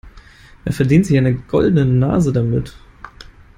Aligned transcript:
Er 0.65 0.73
verdient 0.73 1.05
sich 1.05 1.15
eine 1.15 1.35
goldene 1.35 1.85
Nase 1.85 2.33
damit. 2.33 2.73